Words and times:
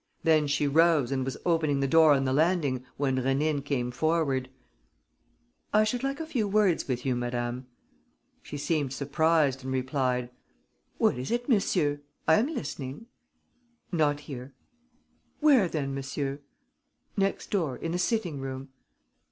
Then 0.23 0.47
she 0.47 0.65
rose 0.67 1.11
and 1.11 1.23
was 1.23 1.37
opening 1.45 1.79
the 1.79 1.87
door 1.87 2.13
on 2.15 2.25
the 2.25 2.33
landing, 2.33 2.83
when 2.97 3.17
Rénine 3.17 3.63
came 3.63 3.91
forward: 3.91 4.49
"I 5.73 5.83
should 5.83 6.01
like 6.03 6.19
a 6.19 6.25
few 6.25 6.47
words 6.47 6.87
with 6.87 7.05
you, 7.05 7.15
madame." 7.15 7.67
She 8.41 8.57
seemed 8.57 8.93
surprised 8.93 9.63
and 9.63 9.71
replied: 9.71 10.31
"What 10.97 11.19
is 11.19 11.29
it, 11.29 11.47
monsieur? 11.47 11.99
I 12.27 12.39
am 12.39 12.47
listening." 12.47 13.05
"Not 13.91 14.21
here." 14.21 14.55
"Where 15.39 15.67
then, 15.67 15.93
monsieur?" 15.93 16.39
"Next 17.15 17.51
door, 17.51 17.77
in 17.77 17.91
the 17.91 17.99
sitting 17.99 18.39
room." 18.39 18.69